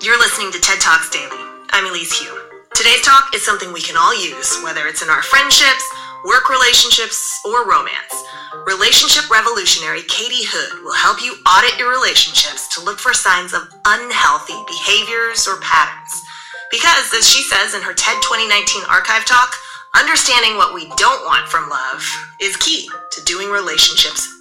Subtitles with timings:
[0.00, 1.36] You're listening to TED Talks Daily.
[1.70, 2.32] I'm Elise Hu.
[2.74, 5.84] Today's talk is something we can all use, whether it's in our friendships,
[6.24, 8.14] work relationships, or romance.
[8.66, 13.68] Relationship revolutionary Katie Hood will help you audit your relationships to look for signs of
[13.84, 16.12] unhealthy behaviors or patterns.
[16.70, 19.52] Because, as she says in her TED 2019 archive talk,
[19.92, 22.00] understanding what we don't want from love
[22.40, 24.35] is key to doing relationships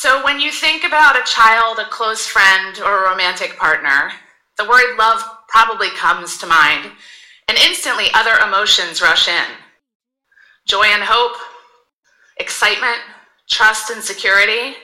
[0.00, 4.12] So, when you think about a child, a close friend, or a romantic partner,
[4.56, 6.92] the word love probably comes to mind,
[7.48, 9.44] and instantly other emotions rush in
[10.68, 11.36] joy and hope,
[12.36, 12.98] excitement,
[13.50, 14.76] trust and security,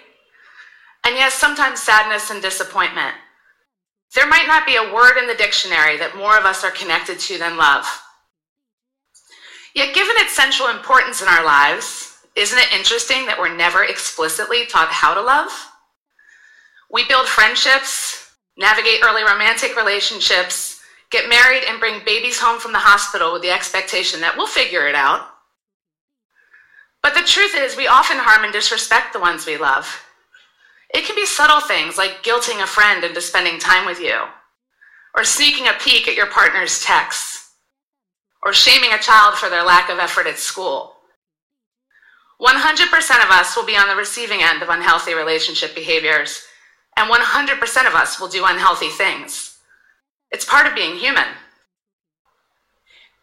[1.06, 3.14] and yes, sometimes sadness and disappointment.
[4.16, 7.20] There might not be a word in the dictionary that more of us are connected
[7.20, 7.86] to than love.
[9.76, 12.03] Yet, given its central importance in our lives,
[12.36, 15.50] isn't it interesting that we're never explicitly taught how to love?
[16.90, 22.78] We build friendships, navigate early romantic relationships, get married, and bring babies home from the
[22.78, 25.28] hospital with the expectation that we'll figure it out.
[27.02, 30.02] But the truth is, we often harm and disrespect the ones we love.
[30.94, 34.18] It can be subtle things like guilting a friend into spending time with you,
[35.14, 37.52] or sneaking a peek at your partner's texts,
[38.42, 40.93] or shaming a child for their lack of effort at school.
[42.40, 46.44] 100% of us will be on the receiving end of unhealthy relationship behaviors,
[46.96, 49.58] and 100% of us will do unhealthy things.
[50.30, 51.26] It's part of being human.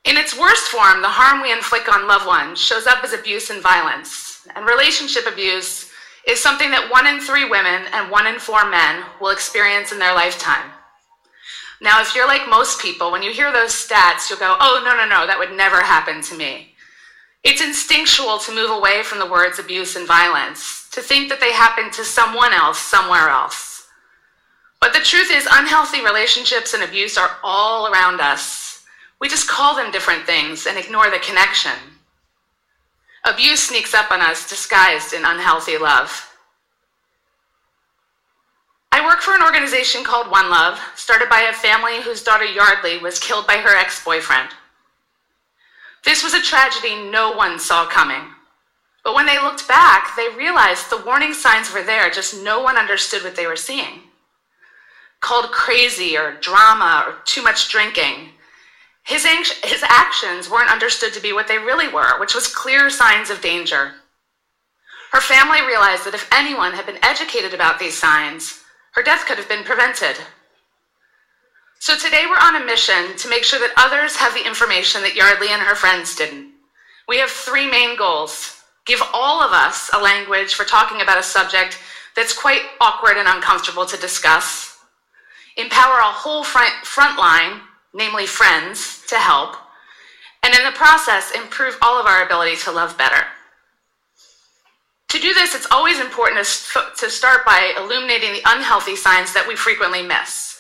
[0.06, 3.50] In its worst form, the harm we inflict on loved ones shows up as abuse
[3.50, 5.92] and violence, and relationship abuse
[6.28, 10.00] is something that one in three women and one in four men will experience in
[10.00, 10.72] their lifetime.
[11.82, 14.96] Now, if you're like most people, when you hear those stats, you'll go, oh, no,
[14.96, 16.71] no, no, that would never happen to me.
[17.44, 21.52] It's instinctual to move away from the words abuse and violence, to think that they
[21.52, 23.88] happen to someone else somewhere else.
[24.80, 28.84] But the truth is, unhealthy relationships and abuse are all around us.
[29.20, 31.78] We just call them different things and ignore the connection.
[33.24, 36.28] Abuse sneaks up on us disguised in unhealthy love.
[38.92, 43.00] I work for an organization called One Love, started by a family whose daughter Yeardley
[43.02, 44.50] was killed by her ex boyfriend.
[46.12, 48.22] This was a tragedy no one saw coming.
[49.02, 52.76] But when they looked back, they realized the warning signs were there, just no one
[52.76, 54.02] understood what they were seeing.
[55.22, 58.32] Called crazy or drama or too much drinking,
[59.06, 59.26] his,
[59.64, 63.40] his actions weren't understood to be what they really were, which was clear signs of
[63.40, 63.94] danger.
[65.14, 68.60] Her family realized that if anyone had been educated about these signs,
[68.96, 70.18] her death could have been prevented.
[71.82, 75.16] So today we're on a mission to make sure that others have the information that
[75.16, 76.52] Yeardley and her friends didn't.
[77.08, 78.62] We have three main goals.
[78.86, 81.80] Give all of us a language for talking about a subject
[82.16, 84.78] that's quite awkward and uncomfortable to discuss.
[85.58, 87.62] Empower a whole front, front line,
[87.96, 89.56] namely friends, to help.
[90.44, 93.26] And in the process, improve all of our ability to love better.
[95.08, 99.56] To do this, it's always important to start by illuminating the unhealthy signs that we
[99.56, 100.51] frequently miss.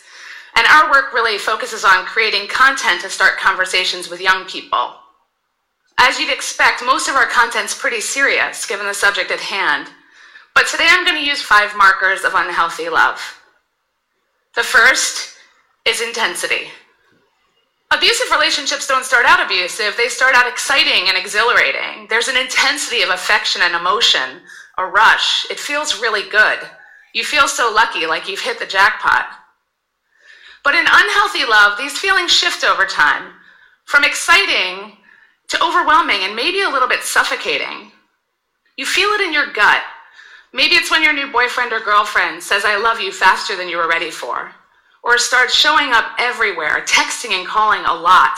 [0.56, 4.96] And our work really focuses on creating content to start conversations with young people.
[5.98, 9.88] As you'd expect, most of our content's pretty serious given the subject at hand.
[10.54, 13.20] But today I'm going to use five markers of unhealthy love.
[14.56, 15.38] The first
[15.86, 16.68] is intensity.
[17.92, 22.08] Abusive relationships don't start out abusive, they start out exciting and exhilarating.
[22.10, 24.42] There's an intensity of affection and emotion,
[24.78, 25.46] a rush.
[25.50, 26.60] It feels really good.
[27.14, 29.26] You feel so lucky, like you've hit the jackpot.
[30.64, 33.34] But in unhealthy love, these feelings shift over time
[33.86, 34.98] from exciting
[35.50, 37.92] to overwhelming and maybe a little bit suffocating.
[38.78, 39.82] You feel it in your gut.
[40.54, 43.78] Maybe it's when your new boyfriend or girlfriend says, I love you faster than you
[43.78, 44.52] were ready for,
[45.04, 48.38] or starts showing up everywhere, texting and calling a lot.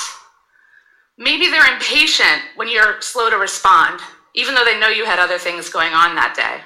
[1.18, 4.00] Maybe they're impatient when you're slow to respond,
[4.34, 6.64] even though they know you had other things going on that day.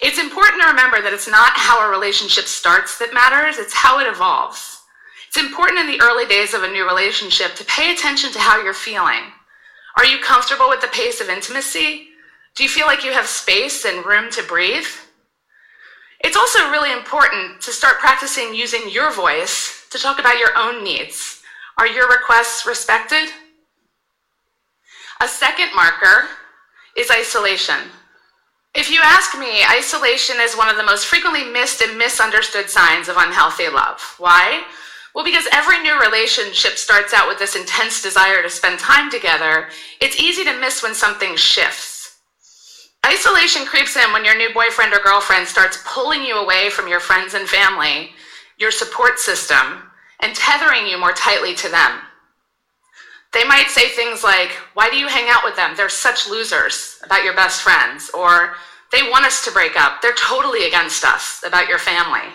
[0.00, 3.98] It's important to remember that it's not how a relationship starts that matters, it's how
[3.98, 4.82] it evolves.
[5.26, 8.62] It's important in the early days of a new relationship to pay attention to how
[8.62, 9.32] you're feeling.
[9.96, 12.08] Are you comfortable with the pace of intimacy?
[12.54, 14.86] Do you feel like you have space and room to breathe?
[16.20, 20.82] It's also really important to start practicing using your voice to talk about your own
[20.82, 21.42] needs.
[21.76, 23.28] Are your requests respected?
[25.20, 26.28] A second marker
[26.96, 27.90] is isolation.
[28.74, 33.08] If you ask me, isolation is one of the most frequently missed and misunderstood signs
[33.08, 34.14] of unhealthy love.
[34.18, 34.62] Why?
[35.14, 39.68] Well, because every new relationship starts out with this intense desire to spend time together,
[40.00, 42.18] it's easy to miss when something shifts.
[43.06, 47.00] Isolation creeps in when your new boyfriend or girlfriend starts pulling you away from your
[47.00, 48.10] friends and family,
[48.58, 52.00] your support system, and tethering you more tightly to them.
[53.32, 55.74] They might say things like, Why do you hang out with them?
[55.76, 58.10] They're such losers about your best friends.
[58.14, 58.54] Or,
[58.90, 60.00] They want us to break up.
[60.00, 62.32] They're totally against us about your family.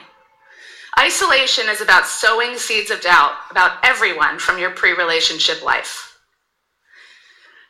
[0.99, 6.13] Isolation is about sowing seeds of doubt about everyone from your pre relationship life.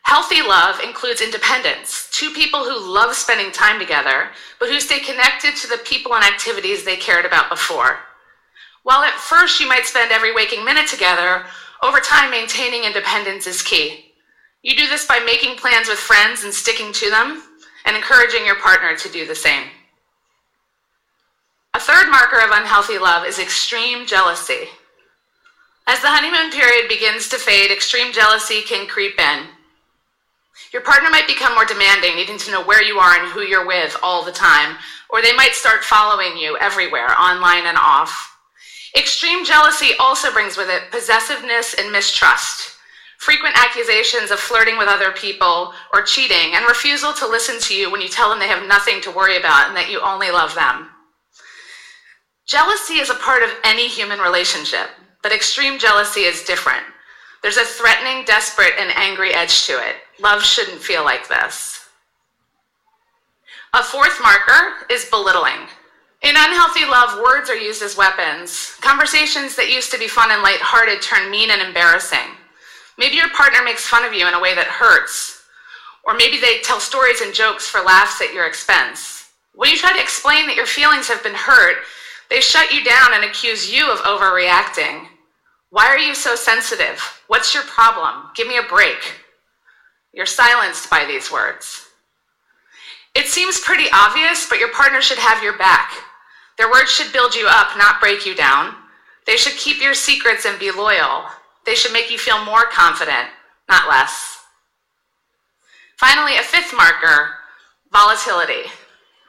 [0.02, 4.28] Healthy love includes independence, two people who love spending time together,
[4.60, 8.00] but who stay connected to the people and activities they cared about before.
[8.82, 11.46] While at first you might spend every waking minute together,
[11.84, 14.14] over time maintaining independence is key.
[14.62, 17.42] You do this by making plans with friends and sticking to them,
[17.84, 19.68] and encouraging your partner to do the same.
[21.74, 24.68] A third marker of unhealthy love is extreme jealousy.
[25.86, 29.44] As the honeymoon period begins to fade, extreme jealousy can creep in.
[30.72, 33.66] Your partner might become more demanding, needing to know where you are and who you're
[33.66, 34.76] with all the time,
[35.10, 38.33] or they might start following you everywhere, online and off.
[38.96, 42.76] Extreme jealousy also brings with it possessiveness and mistrust,
[43.18, 47.90] frequent accusations of flirting with other people or cheating, and refusal to listen to you
[47.90, 50.54] when you tell them they have nothing to worry about and that you only love
[50.54, 50.90] them.
[52.46, 54.90] Jealousy is a part of any human relationship,
[55.22, 56.84] but extreme jealousy is different.
[57.42, 59.96] There's a threatening, desperate, and angry edge to it.
[60.20, 61.88] Love shouldn't feel like this.
[63.74, 65.66] A fourth marker is belittling.
[66.24, 68.76] In unhealthy love, words are used as weapons.
[68.80, 72.32] Conversations that used to be fun and lighthearted turn mean and embarrassing.
[72.96, 75.42] Maybe your partner makes fun of you in a way that hurts.
[76.02, 79.28] Or maybe they tell stories and jokes for laughs at your expense.
[79.54, 81.84] When you try to explain that your feelings have been hurt,
[82.30, 85.06] they shut you down and accuse you of overreacting.
[85.68, 87.22] Why are you so sensitive?
[87.26, 88.30] What's your problem?
[88.34, 88.96] Give me a break.
[90.14, 91.84] You're silenced by these words.
[93.14, 95.92] It seems pretty obvious, but your partner should have your back.
[96.56, 98.74] Their words should build you up, not break you down.
[99.26, 101.24] They should keep your secrets and be loyal.
[101.66, 103.28] They should make you feel more confident,
[103.68, 104.38] not less.
[105.96, 107.30] Finally, a fifth marker
[107.92, 108.70] volatility.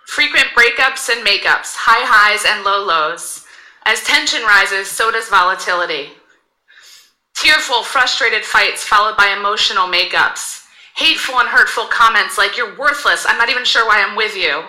[0.07, 3.45] Frequent breakups and makeups, high highs and low lows.
[3.85, 6.09] As tension rises, so does volatility.
[7.35, 10.65] Tearful, frustrated fights followed by emotional makeups.
[10.95, 14.63] Hateful and hurtful comments like, You're worthless, I'm not even sure why I'm with you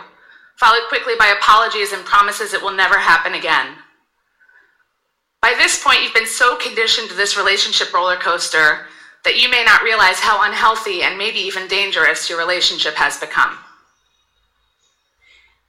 [0.56, 3.74] followed quickly by apologies and promises it will never happen again.
[5.42, 8.86] By this point, you've been so conditioned to this relationship roller coaster
[9.24, 13.58] that you may not realize how unhealthy and maybe even dangerous your relationship has become.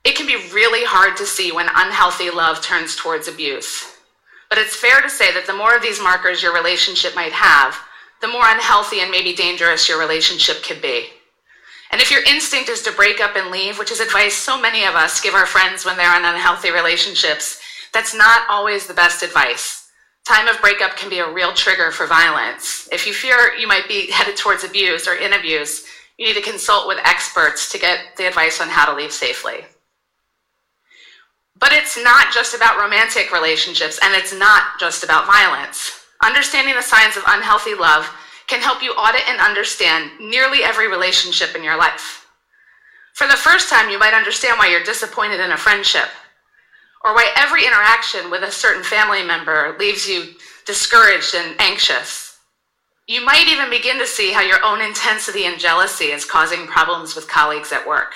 [0.03, 3.97] It can be really hard to see when unhealthy love turns towards abuse.
[4.49, 7.77] But it's fair to say that the more of these markers your relationship might have,
[8.21, 11.09] the more unhealthy and maybe dangerous your relationship could be.
[11.91, 14.83] And if your instinct is to break up and leave, which is advice so many
[14.83, 17.59] of us give our friends when they're in unhealthy relationships,
[17.93, 19.89] that's not always the best advice.
[20.27, 22.89] Time of breakup can be a real trigger for violence.
[22.91, 25.85] If you fear you might be headed towards abuse or in abuse,
[26.17, 29.65] you need to consult with experts to get the advice on how to leave safely.
[31.59, 35.91] But it's not just about romantic relationships and it's not just about violence.
[36.23, 38.05] Understanding the signs of unhealthy love
[38.47, 42.27] can help you audit and understand nearly every relationship in your life.
[43.13, 46.09] For the first time, you might understand why you're disappointed in a friendship,
[47.03, 50.35] or why every interaction with a certain family member leaves you
[50.65, 52.37] discouraged and anxious.
[53.07, 57.15] You might even begin to see how your own intensity and jealousy is causing problems
[57.15, 58.13] with colleagues at work.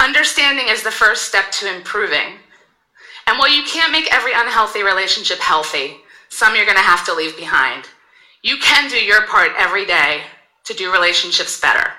[0.00, 2.38] Understanding is the first step to improving.
[3.26, 5.96] And while you can't make every unhealthy relationship healthy,
[6.28, 7.86] some you're going to have to leave behind.
[8.42, 10.22] You can do your part every day
[10.64, 11.92] to do relationships better.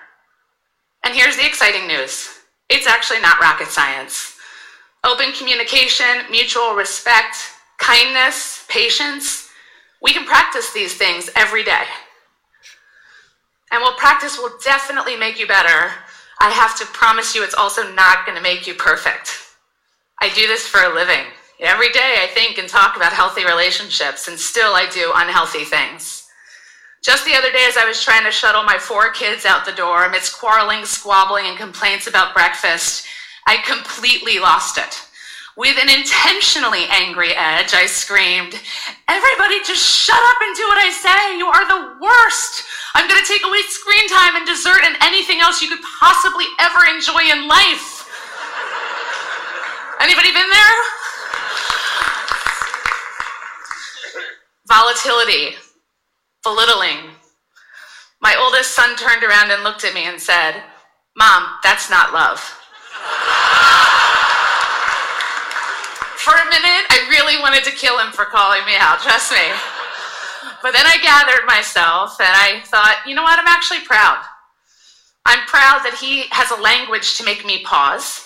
[1.03, 2.29] And here's the exciting news
[2.69, 4.37] it's actually not rocket science.
[5.05, 7.35] Open communication, mutual respect,
[7.77, 9.49] kindness, patience,
[10.01, 11.83] we can practice these things every day.
[13.71, 15.91] And while practice will definitely make you better,
[16.39, 19.39] I have to promise you it's also not going to make you perfect.
[20.19, 21.25] I do this for a living.
[21.59, 26.22] Every day I think and talk about healthy relationships, and still I do unhealthy things.
[27.03, 29.75] Just the other day, as I was trying to shuttle my four kids out the
[29.75, 33.05] door amidst quarreling, squabbling, and complaints about breakfast,
[33.45, 35.03] I completely lost it.
[35.59, 38.55] With an intentionally angry edge, I screamed,
[39.11, 41.37] Everybody just shut up and do what I say.
[41.37, 42.63] You are the worst.
[42.95, 46.47] I'm going to take away screen time and dessert and anything else you could possibly
[46.63, 48.07] ever enjoy in life.
[49.99, 50.75] Anybody been there?
[54.71, 55.59] Volatility
[56.43, 57.15] belittling.
[58.21, 60.61] My oldest son turned around and looked at me and said,
[61.15, 62.39] Mom, that's not love.
[66.17, 69.43] For a minute, I really wanted to kill him for calling me out, trust me.
[70.61, 74.23] But then I gathered myself and I thought, you know what, I'm actually proud.
[75.25, 78.25] I'm proud that he has a language to make me pause.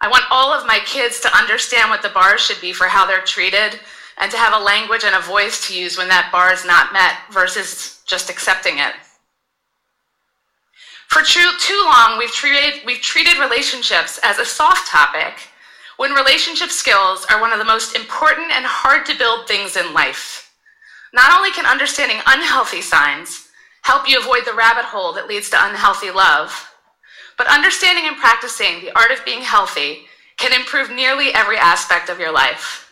[0.00, 3.06] I want all of my kids to understand what the bars should be for how
[3.06, 3.78] they're treated
[4.20, 6.92] and to have a language and a voice to use when that bar is not
[6.92, 8.92] met versus just accepting it.
[11.08, 15.48] For too, too long, we've treated, we've treated relationships as a soft topic
[15.96, 19.92] when relationship skills are one of the most important and hard to build things in
[19.92, 20.54] life.
[21.12, 23.48] Not only can understanding unhealthy signs
[23.82, 26.70] help you avoid the rabbit hole that leads to unhealthy love,
[27.36, 30.02] but understanding and practicing the art of being healthy
[30.36, 32.89] can improve nearly every aspect of your life.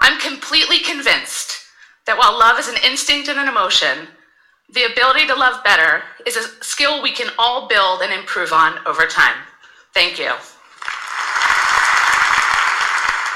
[0.00, 1.58] I'm completely convinced
[2.06, 4.08] that while love is an instinct and an emotion,
[4.72, 8.78] the ability to love better is a skill we can all build and improve on
[8.86, 9.36] over time.
[9.92, 10.32] Thank you.